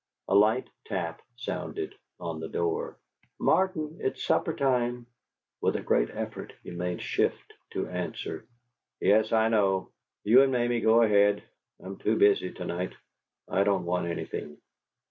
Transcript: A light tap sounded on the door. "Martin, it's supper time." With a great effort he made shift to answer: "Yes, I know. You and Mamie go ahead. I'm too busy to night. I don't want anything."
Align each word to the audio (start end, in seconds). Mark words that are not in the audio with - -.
A 0.29 0.33
light 0.33 0.67
tap 0.87 1.21
sounded 1.35 1.93
on 2.19 2.39
the 2.39 2.47
door. 2.49 2.97
"Martin, 3.39 3.99
it's 4.01 4.23
supper 4.25 4.51
time." 4.51 5.05
With 5.61 5.75
a 5.75 5.83
great 5.83 6.09
effort 6.09 6.53
he 6.63 6.71
made 6.71 7.03
shift 7.03 7.53
to 7.73 7.87
answer: 7.87 8.43
"Yes, 8.99 9.31
I 9.31 9.47
know. 9.49 9.91
You 10.23 10.41
and 10.41 10.51
Mamie 10.51 10.81
go 10.81 11.03
ahead. 11.03 11.43
I'm 11.79 11.97
too 11.97 12.17
busy 12.17 12.51
to 12.51 12.65
night. 12.65 12.95
I 13.47 13.63
don't 13.63 13.85
want 13.85 14.07
anything." 14.07 14.57